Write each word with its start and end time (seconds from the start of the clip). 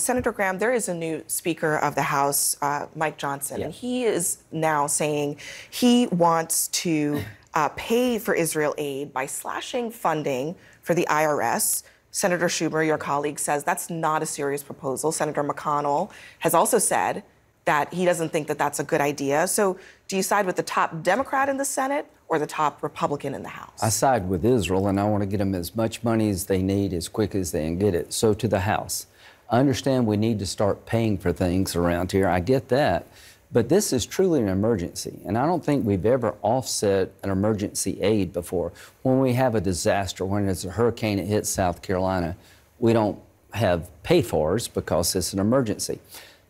Senator 0.00 0.32
Graham, 0.32 0.58
there 0.58 0.72
is 0.72 0.88
a 0.88 0.94
new 0.94 1.22
Speaker 1.26 1.76
of 1.76 1.94
the 1.94 2.02
House, 2.02 2.56
uh, 2.62 2.86
Mike 2.94 3.16
Johnson, 3.18 3.60
Yeah. 3.60 3.66
and 3.66 3.74
he 3.74 4.04
is 4.04 4.38
now 4.52 4.86
saying 4.86 5.36
he 5.70 6.06
wants 6.08 6.68
to 6.68 7.22
uh, 7.54 7.68
pay 7.76 8.18
for 8.18 8.34
Israel 8.34 8.74
aid 8.78 9.12
by 9.12 9.26
slashing 9.26 9.90
funding 9.90 10.56
for 10.82 10.94
the 10.94 11.06
IRS. 11.08 11.82
Senator 12.10 12.46
Schumer, 12.46 12.86
your 12.86 12.98
colleague, 12.98 13.38
says 13.38 13.64
that's 13.64 13.90
not 13.90 14.22
a 14.22 14.26
serious 14.26 14.62
proposal. 14.62 15.10
Senator 15.12 15.42
McConnell 15.42 16.10
has 16.40 16.54
also 16.54 16.78
said 16.78 17.22
that 17.64 17.92
he 17.94 18.04
doesn't 18.04 18.30
think 18.30 18.46
that 18.48 18.58
that's 18.58 18.78
a 18.78 18.84
good 18.84 19.00
idea. 19.00 19.48
So, 19.48 19.78
do 20.06 20.16
you 20.16 20.22
side 20.22 20.46
with 20.46 20.56
the 20.56 20.62
top 20.62 21.02
Democrat 21.02 21.48
in 21.48 21.56
the 21.56 21.64
Senate 21.64 22.06
or 22.28 22.38
the 22.38 22.46
top 22.46 22.82
Republican 22.82 23.34
in 23.34 23.42
the 23.42 23.48
House? 23.48 23.82
I 23.82 23.88
side 23.88 24.28
with 24.28 24.44
Israel, 24.44 24.86
and 24.88 25.00
I 25.00 25.04
want 25.04 25.22
to 25.22 25.26
get 25.26 25.38
them 25.38 25.54
as 25.54 25.74
much 25.74 26.04
money 26.04 26.28
as 26.30 26.46
they 26.46 26.62
need 26.62 26.92
as 26.92 27.08
quick 27.08 27.34
as 27.34 27.52
they 27.52 27.64
can 27.64 27.78
get 27.78 27.94
it. 27.94 28.12
So 28.12 28.34
to 28.34 28.46
the 28.46 28.60
House. 28.60 29.06
I 29.50 29.60
understand 29.60 30.06
we 30.06 30.16
need 30.16 30.38
to 30.38 30.46
start 30.46 30.86
paying 30.86 31.18
for 31.18 31.32
things 31.32 31.76
around 31.76 32.12
here. 32.12 32.28
I 32.28 32.40
get 32.40 32.68
that. 32.68 33.06
But 33.52 33.68
this 33.68 33.92
is 33.92 34.04
truly 34.04 34.40
an 34.40 34.48
emergency, 34.48 35.20
and 35.24 35.38
I 35.38 35.46
don't 35.46 35.64
think 35.64 35.86
we've 35.86 36.06
ever 36.06 36.34
offset 36.42 37.12
an 37.22 37.30
emergency 37.30 38.02
aid 38.02 38.32
before. 38.32 38.72
When 39.02 39.20
we 39.20 39.34
have 39.34 39.54
a 39.54 39.60
disaster, 39.60 40.24
when 40.24 40.46
there's 40.46 40.64
a 40.64 40.72
hurricane 40.72 41.18
that 41.18 41.26
hits 41.26 41.50
South 41.50 41.80
Carolina, 41.80 42.36
we 42.80 42.92
don't 42.92 43.16
have 43.52 43.88
pay 44.02 44.22
fors 44.22 44.66
because 44.66 45.14
it's 45.14 45.32
an 45.32 45.38
emergency. 45.38 46.00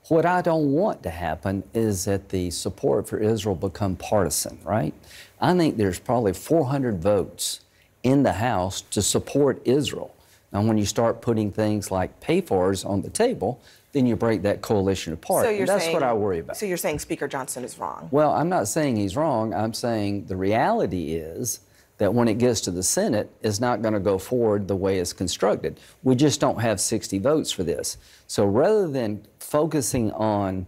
What 0.09 0.25
I 0.25 0.41
don't 0.41 0.73
want 0.73 1.03
to 1.03 1.11
happen 1.11 1.63
is 1.75 2.07
that 2.07 2.31
the 2.31 2.51
support 2.51 3.07
for 3.07 3.19
Israel 3.19 3.55
become 3.55 3.97
partisan, 3.97 4.59
right? 4.65 4.95
I 5.41 5.55
think 5.55 5.77
there's 5.77 5.99
probably 5.99 6.33
400 6.33 7.03
votes 7.03 7.61
in 8.03 8.23
the 8.23 8.33
House 8.33 8.81
to 8.81 9.03
support 9.03 9.61
Israel. 9.67 10.15
Now, 10.55 10.63
when 10.63 10.79
you 10.79 10.87
start 10.87 11.21
putting 11.21 11.51
things 11.51 11.91
like 11.91 12.21
pay 12.21 12.41
fors 12.41 12.85
on 12.85 13.03
the 13.03 13.11
table, 13.11 13.61
then 13.91 14.07
you 14.07 14.15
break 14.15 14.43
that 14.43 14.63
coalition 14.63 15.13
apart. 15.13 15.45
so 15.45 15.51
you're 15.51 15.61
and 15.61 15.69
that's 15.69 15.85
saying, 15.85 15.95
what 15.95 16.05
I 16.05 16.13
worry 16.15 16.39
about. 16.39 16.57
So 16.57 16.65
you're 16.65 16.77
saying 16.77 17.01
Speaker 17.01 17.27
Johnson 17.27 17.65
is 17.65 17.77
wrong? 17.77 18.09
Well, 18.13 18.31
I'm 18.33 18.49
not 18.49 18.69
saying 18.69 18.97
he's 18.97 19.17
wrong. 19.17 19.53
I'm 19.53 19.75
saying 19.75 20.27
the 20.27 20.37
reality 20.37 21.15
is 21.15 21.61
that 21.99 22.15
when 22.15 22.29
it 22.29 22.39
gets 22.39 22.61
to 22.63 22.71
the 22.71 22.85
Senate, 22.85 23.31
it's 23.43 23.61
not 23.61 23.83
going 23.83 23.95
to 23.95 24.01
go 24.01 24.17
forward 24.17 24.69
the 24.69 24.77
way 24.77 24.99
it's 24.99 25.13
constructed. 25.13 25.81
We 26.05 26.15
just 26.15 26.41
don't 26.41 26.61
have 26.61 26.81
60 26.81 27.19
votes 27.19 27.51
for 27.51 27.65
this. 27.65 27.99
So 28.29 28.47
rather 28.47 28.89
than 28.89 29.27
focusing 29.41 30.13
on 30.13 30.67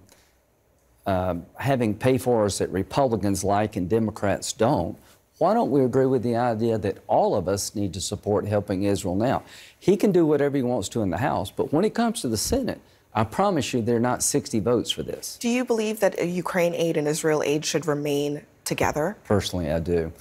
um, 1.06 1.47
having 1.56 1.95
pay 1.95 2.19
fors 2.19 2.59
that 2.59 2.71
Republicans 2.71 3.45
like 3.45 3.77
and 3.77 3.89
Democrats 3.89 4.53
don't, 4.53 4.98
why 5.39 5.53
don't 5.53 5.70
we 5.70 5.84
agree 5.84 6.06
with 6.06 6.23
the 6.23 6.37
idea 6.37 6.79
that 6.79 6.98
all 7.06 7.34
of 7.34 7.47
us 7.47 7.75
need 7.75 7.92
to 7.95 8.01
support 8.01 8.47
helping 8.47 8.84
Israel 8.84 9.15
now? 9.15 9.43
He 9.78 9.97
can 9.97 10.11
do 10.11 10.25
whatever 10.25 10.56
he 10.56 10.62
wants 10.62 10.89
to 10.91 11.03
in 11.03 11.11
the 11.11 11.19
House, 11.19 11.51
but 11.51 11.73
when 11.73 11.84
it 11.84 11.95
comes 11.95 12.23
to 12.23 12.28
the 12.28 12.39
Senate, 12.39 12.81
I 13.15 13.25
promise 13.25 13.73
you 13.73 13.83
there 13.83 13.97
are 13.97 14.01
not 14.01 14.23
60 14.23 14.61
votes 14.61 14.91
for 14.91 15.03
this. 15.03 15.37
Do 15.41 15.48
you 15.48 15.65
believe 15.65 16.01
that 16.01 16.19
uh, 16.19 16.25
Ukraine 16.25 16.75
aid 16.75 16.97
and 16.97 17.06
Israel 17.09 17.43
aid 17.43 17.65
should 17.65 17.87
remain 17.87 18.43
together? 18.65 19.17
Personally, 19.25 19.70
I 19.70 19.81
do. 19.81 20.12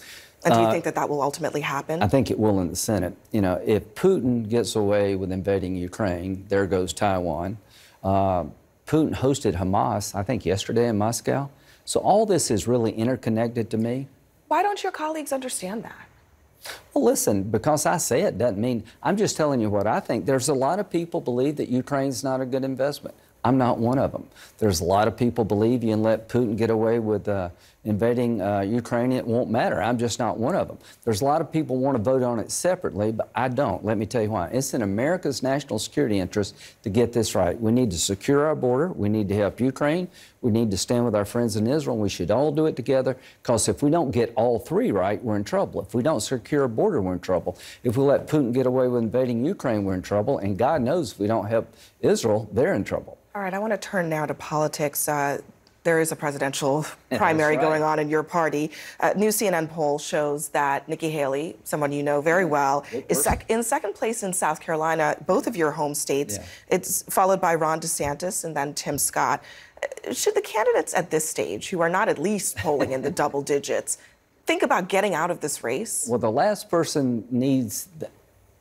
And 0.45 0.53
do 0.53 0.61
you 0.61 0.69
think 0.69 0.83
that 0.83 0.95
that 0.95 1.09
will 1.09 1.23
ultimately 1.23 1.61
happen? 1.61 2.01
Uh, 2.01 2.05
I 2.05 2.07
think 2.07 2.29
it 2.29 2.37
will 2.37 2.59
in 2.61 2.69
the 2.69 2.75
Senate. 2.75 3.17
You 3.31 3.41
know, 3.41 3.61
if 3.65 3.95
Putin 3.95 4.47
gets 4.47 4.75
away 4.75 5.15
with 5.15 5.31
invading 5.31 5.75
Ukraine, 5.75 6.45
there 6.49 6.67
goes 6.67 6.93
Taiwan. 6.93 7.57
Uh, 8.03 8.45
Putin 8.85 9.15
hosted 9.15 9.55
Hamas, 9.55 10.13
I 10.13 10.21
think, 10.21 10.45
yesterday 10.45 10.87
in 10.87 10.99
Moscow. 10.99 11.49
So 11.83 11.99
all 11.99 12.27
this 12.27 12.51
is 12.51 12.67
really 12.67 12.91
interconnected 12.91 13.71
to 13.71 13.77
me. 13.77 14.07
Why 14.47 14.63
don't 14.63 14.83
your 14.83 14.91
colleagues 14.91 15.31
understand 15.31 15.83
that? 15.83 16.07
Well, 16.93 17.03
listen, 17.03 17.43
because 17.43 17.85
I 17.85 17.97
say 17.97 18.21
it 18.21 18.37
doesn't 18.37 18.59
mean 18.59 18.83
I'm 19.03 19.17
just 19.17 19.37
telling 19.37 19.61
you 19.61 19.69
what 19.69 19.87
I 19.87 19.99
think. 19.99 20.25
There's 20.25 20.49
a 20.49 20.53
lot 20.53 20.79
of 20.79 20.89
people 20.89 21.21
believe 21.21 21.57
that 21.57 21.69
Ukraine's 21.69 22.23
not 22.23 22.41
a 22.41 22.45
good 22.45 22.63
investment. 22.63 23.15
I'm 23.45 23.59
not 23.59 23.77
one 23.77 23.99
of 23.99 24.11
them. 24.11 24.27
There's 24.57 24.79
a 24.79 24.83
lot 24.83 25.07
of 25.07 25.15
people 25.15 25.45
believe 25.45 25.83
you 25.83 25.91
can 25.91 26.01
let 26.01 26.27
Putin 26.27 26.57
get 26.57 26.71
away 26.71 26.97
with 26.97 27.27
uh, 27.27 27.49
invading 27.83 28.41
uh, 28.41 28.61
Ukraine. 28.61 29.11
It 29.11 29.27
won't 29.27 29.51
matter. 29.51 29.79
I'm 29.83 29.99
just 29.99 30.17
not 30.17 30.39
one 30.39 30.55
of 30.55 30.67
them. 30.67 30.79
There's 31.03 31.21
a 31.21 31.25
lot 31.25 31.41
of 31.41 31.51
people 31.51 31.77
want 31.77 31.95
to 31.95 32.01
vote 32.01 32.23
on 32.23 32.39
it 32.39 32.51
separately, 32.51 33.11
but 33.11 33.29
I 33.35 33.49
don't. 33.49 33.85
Let 33.85 33.99
me 33.99 34.07
tell 34.07 34.23
you 34.23 34.31
why. 34.31 34.47
It's 34.47 34.73
in 34.73 34.81
America's 34.81 35.43
national 35.43 35.77
security 35.77 36.17
interest 36.17 36.55
to 36.81 36.89
get 36.89 37.13
this 37.13 37.35
right. 37.35 37.59
We 37.61 37.71
need 37.71 37.91
to 37.91 37.99
secure 37.99 38.47
our 38.47 38.55
border. 38.55 38.87
We 38.87 39.09
need 39.09 39.29
to 39.29 39.35
help 39.35 39.61
Ukraine. 39.61 40.07
We 40.41 40.49
need 40.49 40.71
to 40.71 40.77
stand 40.77 41.05
with 41.05 41.15
our 41.15 41.25
friends 41.25 41.55
in 41.55 41.67
Israel. 41.67 41.99
We 41.99 42.09
should 42.09 42.31
all 42.31 42.51
do 42.51 42.65
it 42.65 42.75
together 42.75 43.15
because 43.43 43.67
if 43.67 43.83
we 43.83 43.91
don't 43.91 44.09
get 44.09 44.33
all 44.35 44.57
three 44.57 44.91
right, 44.91 45.23
we're 45.23 45.35
in 45.35 45.43
trouble. 45.43 45.81
If 45.81 45.93
we 45.93 46.01
don't 46.01 46.21
secure 46.21 46.63
a 46.63 46.69
border, 46.69 46.99
we're 46.99 47.13
in 47.13 47.19
trouble. 47.19 47.59
If 47.83 47.95
we 47.95 48.05
let 48.05 48.27
Putin 48.27 48.53
get 48.53 48.65
away 48.65 48.87
with 48.87 49.03
invading 49.03 49.45
Ukraine, 49.45 49.85
we're 49.85 49.93
in 49.93 50.01
trouble. 50.01 50.39
And 50.39 50.57
God 50.57 50.81
knows 50.81 51.11
if 51.11 51.19
we 51.19 51.27
don't 51.27 51.45
help 51.45 51.71
Israel, 52.01 52.49
they're 52.51 52.73
in 52.73 52.83
trouble. 52.83 53.19
All 53.35 53.41
right, 53.41 53.53
I 53.53 53.59
want 53.59 53.73
to 53.73 53.77
turn 53.77 54.07
now 54.07 54.25
to 54.25 54.33
politics. 54.33 55.09
Uh, 55.09 55.41
there 55.83 55.99
is 55.99 56.13
a 56.13 56.15
presidential 56.15 56.85
primary 57.17 57.57
right. 57.57 57.61
going 57.61 57.83
on 57.83 57.99
in 57.99 58.07
your 58.07 58.23
party. 58.23 58.71
A 59.01 59.13
new 59.13 59.27
CNN 59.27 59.69
poll 59.69 59.99
shows 59.99 60.47
that 60.49 60.87
Nikki 60.87 61.09
Haley, 61.09 61.57
someone 61.65 61.91
you 61.91 62.01
know 62.01 62.21
very 62.21 62.45
well, 62.45 62.85
is 63.09 63.21
sec- 63.21 63.45
in 63.49 63.61
second 63.61 63.93
place 63.93 64.23
in 64.23 64.31
South 64.31 64.61
Carolina, 64.61 65.17
both 65.25 65.47
of 65.47 65.57
your 65.57 65.71
home 65.71 65.93
states. 65.93 66.37
Yeah. 66.37 66.45
It's 66.69 67.03
followed 67.03 67.41
by 67.41 67.55
Ron 67.55 67.81
DeSantis 67.81 68.45
and 68.45 68.55
then 68.55 68.73
Tim 68.73 68.97
Scott. 68.97 69.43
Uh, 69.83 70.13
Should 70.13 70.35
the 70.35 70.41
candidates 70.41 70.93
at 70.93 71.11
this 71.11 71.27
stage, 71.27 71.69
who 71.69 71.81
are 71.81 71.89
not 71.89 72.07
at 72.07 72.17
least 72.17 72.55
polling 72.55 72.93
in 72.93 73.01
the 73.01 73.11
double 73.21 73.41
digits, 73.41 73.97
think 74.45 74.63
about 74.63 74.87
getting 74.87 75.13
out 75.13 75.29
of 75.29 75.41
this 75.41 75.61
race? 75.61 76.07
Well, 76.07 76.19
the 76.19 76.31
last 76.31 76.69
person 76.69 77.27
needs, 77.29 77.89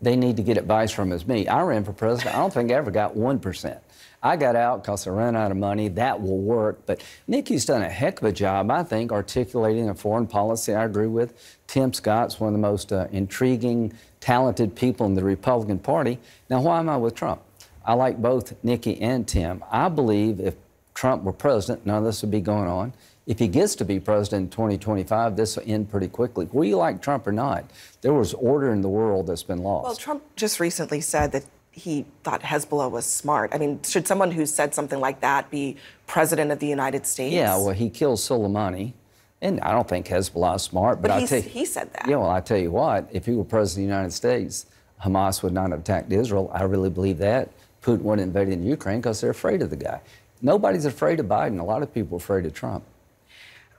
they 0.04 0.16
need 0.16 0.36
to 0.36 0.42
get 0.42 0.56
advice 0.56 0.90
from 0.90 1.12
as 1.12 1.26
me. 1.26 1.46
I 1.46 1.62
ran 1.62 1.84
for 1.84 1.92
president. 1.92 2.34
I 2.34 2.38
don't 2.38 2.52
think 2.52 2.70
I 2.70 2.74
ever 2.74 2.90
got 2.90 3.14
1%. 3.14 3.80
I 4.22 4.36
got 4.36 4.56
out 4.56 4.82
because 4.82 5.06
I 5.06 5.10
ran 5.10 5.36
out 5.36 5.50
of 5.50 5.58
money. 5.58 5.88
That 5.88 6.22
will 6.22 6.38
work. 6.38 6.86
But 6.86 7.02
Nikki's 7.26 7.66
done 7.66 7.82
a 7.82 7.90
heck 7.90 8.22
of 8.22 8.24
a 8.24 8.32
job, 8.32 8.70
I 8.70 8.82
think, 8.82 9.12
articulating 9.12 9.90
a 9.90 9.94
foreign 9.94 10.26
policy 10.26 10.74
I 10.74 10.84
agree 10.84 11.06
with. 11.06 11.58
Tim 11.66 11.92
Scott's 11.92 12.40
one 12.40 12.48
of 12.48 12.52
the 12.54 12.66
most 12.66 12.92
uh, 12.92 13.06
intriguing, 13.12 13.92
talented 14.20 14.74
people 14.74 15.04
in 15.06 15.14
the 15.14 15.22
Republican 15.22 15.78
Party. 15.78 16.18
Now, 16.48 16.62
why 16.62 16.78
am 16.78 16.88
I 16.88 16.96
with 16.96 17.14
Trump? 17.14 17.42
I 17.84 17.92
like 17.92 18.22
both 18.22 18.54
Nikki 18.64 19.00
and 19.02 19.28
Tim. 19.28 19.62
I 19.70 19.90
believe 19.90 20.40
if 20.40 20.54
Trump 20.94 21.22
were 21.22 21.32
president, 21.32 21.84
none 21.84 21.98
of 21.98 22.04
this 22.04 22.22
would 22.22 22.30
be 22.30 22.40
going 22.40 22.68
on. 22.68 22.94
If 23.26 23.38
he 23.38 23.48
gets 23.48 23.74
to 23.76 23.84
be 23.84 23.98
president 24.00 24.44
in 24.44 24.50
2025, 24.50 25.36
this 25.36 25.56
will 25.56 25.64
end 25.66 25.90
pretty 25.90 26.08
quickly. 26.08 26.44
Whether 26.46 26.68
you 26.68 26.76
like 26.76 27.00
Trump 27.00 27.26
or 27.26 27.32
not, 27.32 27.64
there 28.02 28.12
was 28.12 28.34
order 28.34 28.70
in 28.70 28.82
the 28.82 28.88
world 28.88 29.28
that's 29.28 29.42
been 29.42 29.62
lost. 29.62 29.84
Well, 29.84 29.96
Trump 29.96 30.22
just 30.36 30.60
recently 30.60 31.00
said 31.00 31.32
that 31.32 31.44
he 31.72 32.04
thought 32.22 32.42
Hezbollah 32.42 32.90
was 32.90 33.06
smart. 33.06 33.54
I 33.54 33.58
mean, 33.58 33.82
should 33.82 34.06
someone 34.06 34.30
who 34.30 34.44
said 34.44 34.74
something 34.74 35.00
like 35.00 35.20
that 35.20 35.50
be 35.50 35.76
president 36.06 36.52
of 36.52 36.58
the 36.58 36.66
United 36.66 37.06
States? 37.06 37.34
yeah, 37.34 37.56
well, 37.56 37.70
he 37.70 37.88
killed 37.88 38.18
Soleimani, 38.18 38.92
and 39.40 39.58
I 39.60 39.72
don't 39.72 39.88
think 39.88 40.06
Hezbollah 40.06 40.56
is 40.56 40.62
smart. 40.62 41.00
But, 41.00 41.08
But 41.08 41.22
I 41.22 41.26
tell 41.26 41.38
you, 41.38 41.48
he 41.48 41.64
said 41.64 41.92
that. 41.94 42.06
Yeah, 42.06 42.16
well, 42.16 42.30
I 42.30 42.40
tell 42.40 42.58
you 42.58 42.70
what, 42.70 43.08
if 43.10 43.24
he 43.24 43.32
were 43.32 43.44
president 43.44 43.84
of 43.84 43.88
the 43.88 43.96
United 43.96 44.12
States, 44.12 44.66
Hamas 45.02 45.42
would 45.42 45.54
not 45.54 45.70
have 45.70 45.80
attacked 45.80 46.12
Israel. 46.12 46.50
I 46.52 46.64
really 46.64 46.90
believe 46.90 47.18
that. 47.18 47.48
Putin 47.82 48.02
wouldn't 48.02 48.26
invade 48.26 48.48
in 48.48 48.62
Ukraine 48.62 49.00
because 49.00 49.20
they're 49.20 49.30
afraid 49.30 49.62
of 49.62 49.70
the 49.70 49.76
guy. 49.76 50.00
Nobody's 50.42 50.84
afraid 50.84 51.20
of 51.20 51.26
Biden. 51.26 51.58
A 51.58 51.62
lot 51.64 51.82
of 51.82 51.92
people 51.92 52.16
are 52.16 52.18
afraid 52.18 52.46
of 52.46 52.54
Trump. 52.54 52.84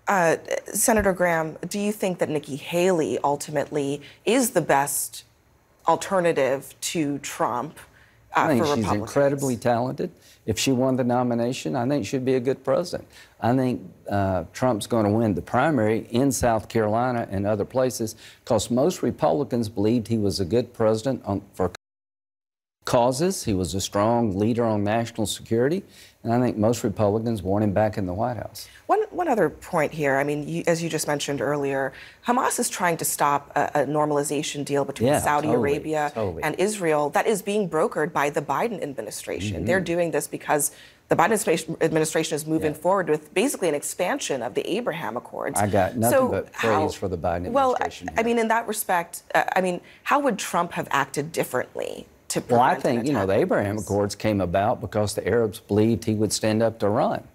Uh, 0.08 0.38
Senator 0.66 1.14
Graham, 1.14 1.58
do 1.68 1.80
you 1.80 1.92
think 1.92 2.20
that 2.20 2.30
Nikki 2.30 2.56
Haley 2.56 3.18
ultimately 3.24 4.02
is 4.24 4.52
the 4.52 4.62
best 4.62 5.24
alternative 5.88 6.76
to 6.82 7.18
Trump 7.20 7.80
uh, 8.36 8.42
I 8.42 8.48
think 8.48 8.66
she's 8.66 8.92
incredibly 8.92 9.56
talented. 9.56 10.12
If 10.46 10.60
she 10.60 10.74
won 10.74 10.98
the 10.98 11.06
nomination, 11.06 11.76
I 11.76 11.88
think 11.88 12.06
she'd 12.06 12.26
be 12.26 12.36
a 12.36 12.40
good 12.40 12.64
president. 12.66 13.08
I 13.40 13.56
think 13.56 13.82
uh, 14.10 14.44
Trump's 14.52 14.88
going 14.88 15.06
to 15.06 15.12
win 15.12 15.36
the 15.36 15.42
primary 15.42 16.06
in 16.12 16.32
South 16.32 16.68
Carolina 16.68 17.28
and 17.32 17.48
other 17.48 17.64
places 17.64 18.16
because 18.44 18.70
most 18.70 19.02
Republicans 19.02 19.70
believed 19.70 20.10
he 20.10 20.18
was 20.18 20.42
a 20.42 20.46
good 20.46 20.74
president 20.74 21.22
on, 21.24 21.44
for 21.54 21.72
causes. 22.86 23.44
He 23.44 23.54
was 23.54 23.74
a 23.76 23.82
strong 23.82 24.38
leader 24.38 24.64
on 24.64 24.84
national 24.84 25.26
security, 25.28 25.84
and 26.24 26.32
I 26.32 26.40
think 26.40 26.56
most 26.58 26.84
Republicans 26.84 27.42
want 27.42 27.64
him 27.64 27.74
back 27.74 27.98
in 27.98 28.06
the 28.06 28.14
White 28.14 28.38
House. 28.38 28.70
One, 28.86 29.02
one 29.10 29.28
other 29.28 29.50
point 29.50 29.92
here. 29.92 30.18
I 30.18 30.24
mean, 30.24 30.48
you, 30.48 30.64
as 30.68 30.82
you 30.84 30.90
just 30.90 31.08
mentioned 31.08 31.42
earlier, 31.42 31.94
Hamas 32.28 32.60
is 32.60 32.70
trying 32.70 32.98
to 32.98 33.06
stop 33.06 33.52
a, 33.56 33.82
a 33.82 33.86
normalization 33.86 34.64
deal 34.64 34.86
between 34.86 35.08
Yeah, 35.10 35.20
Saudi 35.20 35.48
totally, 35.48 35.72
Arabia 35.74 36.12
totally. 36.14 36.44
and 36.44 36.56
Israel 36.60 37.10
that 37.10 37.26
is 37.28 37.42
being 37.42 37.68
brokered 37.68 38.14
by 38.14 38.30
the 38.30 38.42
Biden 38.42 38.82
administration. 38.84 39.58
Mm-hmm. 39.58 39.66
They're 39.66 39.82
doing 39.82 40.12
this 40.12 40.28
because 40.28 40.72
the 41.10 41.16
Biden 41.16 41.34
administration- 41.82 42.36
is 42.36 42.46
moving 42.48 42.72
Yeah. 42.74 42.78
forward 42.78 43.10
with 43.10 43.34
basically 43.34 43.70
an 43.70 43.76
expansion 43.76 44.42
of 44.44 44.54
the 44.54 44.68
Abraham 44.70 45.18
Accords. 45.18 45.60
I 45.60 45.68
got 45.68 45.96
nothing 45.98 46.18
So 46.18 46.28
but 46.30 46.50
how- 46.52 46.82
praise 46.82 46.94
for 46.96 47.08
the 47.08 47.18
Biden 47.18 47.48
administration. 47.48 47.54
Well, 47.54 47.76
administration 47.76 48.10
I 48.18 48.24
mean, 48.24 48.40
in 48.40 48.48
that 48.50 48.68
respect, 48.68 49.24
uh, 49.34 49.44
I 49.56 49.62
mean, 49.62 49.82
how 50.04 50.20
would 50.20 50.38
Trump 50.38 50.72
have 50.74 50.88
acted 50.92 51.32
differently 51.32 52.08
to 52.36 52.54
Well, 52.54 52.62
I 52.62 52.76
think, 52.76 53.06
you 53.08 53.14
know, 53.14 53.26
the 53.26 53.34
Abraham? 53.34 53.78
Accords 53.78 54.16
came 54.16 54.42
about 54.42 54.82
because 54.82 55.16
the 55.16 55.28
Arabs 55.28 55.60
believed 55.60 56.06
he 56.06 56.14
would 56.14 56.32
stand 56.34 56.62
up 56.62 56.80
to 56.80 56.86
Iran. 56.86 57.28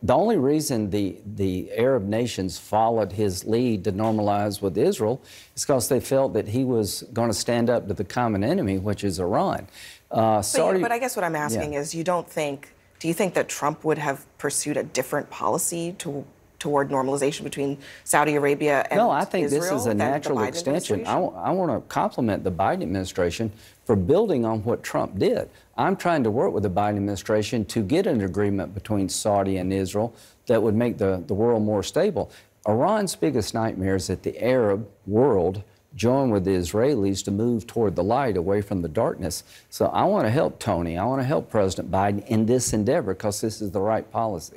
The 0.00 0.14
only 0.14 0.36
reason 0.36 0.90
the, 0.90 1.16
the 1.26 1.72
Arab 1.72 2.04
nations 2.06 2.56
followed 2.56 3.12
his 3.12 3.44
lead 3.44 3.82
to 3.84 3.92
normalize 3.92 4.62
with 4.62 4.78
Israel 4.78 5.20
is 5.56 5.64
because 5.64 5.88
they 5.88 5.98
felt 5.98 6.34
that 6.34 6.46
he 6.48 6.64
was 6.64 7.02
going 7.12 7.30
to 7.30 7.34
stand 7.34 7.68
up 7.68 7.88
to 7.88 7.94
the 7.94 8.04
common 8.04 8.44
enemy, 8.44 8.78
which 8.78 9.02
is 9.02 9.18
Iran. 9.18 9.66
Uh, 10.10 10.36
But, 10.36 10.42
Saudi, 10.42 10.78
you, 10.78 10.84
but 10.84 10.92
I 10.92 10.98
guess 10.98 11.16
what 11.16 11.24
I'm 11.24 11.34
asking 11.36 11.72
Yeah. 11.72 11.80
is, 11.80 11.94
you 11.94 12.04
don't 12.04 12.28
think? 12.28 12.72
Do 13.00 13.08
you 13.08 13.14
think 13.14 13.34
that 13.34 13.48
Trump 13.48 13.84
would 13.84 13.98
have 13.98 14.24
pursued 14.38 14.76
a 14.76 14.82
different 14.84 15.30
policy 15.30 15.92
to, 15.98 16.24
toward 16.58 16.90
normalization 16.90 17.44
between 17.44 17.78
Saudi 18.04 18.34
Arabia 18.34 18.86
and 18.90 18.98
No, 18.98 19.10
I 19.10 19.24
think 19.24 19.46
Israel 19.46 19.62
this 19.62 19.72
is 19.72 19.86
a 19.86 19.94
natural 19.94 20.42
extension. 20.42 21.06
I, 21.06 21.16
administration? 21.16 21.56
want 21.56 21.70
to 21.70 21.88
compliment 21.88 22.44
the 22.44 22.50
Biden 22.50 22.82
administration 22.82 23.52
for 23.84 23.96
building 23.96 24.44
on 24.44 24.62
what 24.64 24.82
Trump 24.82 25.18
did. 25.18 25.48
I'm 25.76 25.96
trying 25.96 26.24
to 26.24 26.30
work 26.30 26.52
with 26.52 26.64
the 26.64 26.70
Biden 26.70 26.96
administration 26.96 27.64
to 27.66 27.82
get 27.82 28.06
an 28.06 28.20
agreement 28.22 28.74
between 28.74 29.08
Saudi 29.08 29.58
and 29.58 29.72
Israel 29.72 30.14
that 30.46 30.62
would 30.62 30.74
make 30.74 30.98
the, 30.98 31.22
the 31.26 31.34
world 31.34 31.62
more 31.62 31.82
stable. 31.82 32.30
Iran's 32.66 33.14
biggest 33.14 33.54
nightmare 33.54 33.96
is 33.96 34.08
that 34.08 34.22
the 34.22 34.42
Arab 34.42 34.88
world 35.06 35.62
join 35.94 36.30
with 36.30 36.44
the 36.44 36.50
Israelis 36.50 37.24
to 37.24 37.30
move 37.30 37.66
toward 37.66 37.96
the 37.96 38.04
light 38.04 38.36
away 38.36 38.60
from 38.60 38.82
the 38.82 38.88
darkness. 38.88 39.42
So 39.70 39.86
I 39.86 40.04
want 40.04 40.26
to 40.26 40.30
help 40.30 40.58
Tony. 40.58 40.96
I 40.96 41.04
want 41.04 41.20
to 41.20 41.26
help 41.26 41.50
President 41.50 41.90
Biden 41.90 42.26
in 42.26 42.46
this 42.46 42.72
endeavor 42.72 43.14
because 43.14 43.40
this 43.40 43.60
is 43.60 43.70
the 43.70 43.80
right 43.80 44.08
policy. 44.10 44.56